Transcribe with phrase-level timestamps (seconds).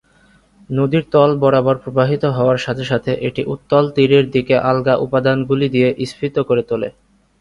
[0.69, 6.35] নদীর তল বরাবর প্রবাহিত হওয়ার সাথে সাথে, এটি উত্তল তীরের দিকে আলগা উপাদানগুলি দিয়ে স্ফীত
[6.49, 6.89] করে তোলে।